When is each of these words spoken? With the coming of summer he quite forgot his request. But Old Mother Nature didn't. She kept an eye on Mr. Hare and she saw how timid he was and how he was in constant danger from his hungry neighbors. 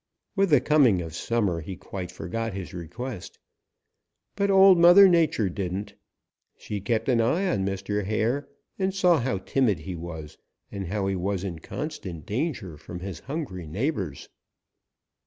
With 0.35 0.49
the 0.49 0.59
coming 0.59 0.99
of 0.99 1.13
summer 1.13 1.61
he 1.61 1.75
quite 1.75 2.11
forgot 2.11 2.55
his 2.55 2.73
request. 2.73 3.37
But 4.35 4.49
Old 4.49 4.79
Mother 4.79 5.07
Nature 5.07 5.47
didn't. 5.47 5.93
She 6.57 6.81
kept 6.81 7.07
an 7.07 7.21
eye 7.21 7.45
on 7.49 7.63
Mr. 7.67 8.03
Hare 8.03 8.49
and 8.79 8.95
she 8.95 8.99
saw 8.99 9.19
how 9.19 9.37
timid 9.37 9.77
he 9.81 9.93
was 9.95 10.39
and 10.71 10.87
how 10.87 11.05
he 11.05 11.15
was 11.15 11.43
in 11.43 11.59
constant 11.59 12.25
danger 12.25 12.77
from 12.77 13.01
his 13.01 13.19
hungry 13.19 13.67
neighbors. 13.67 14.27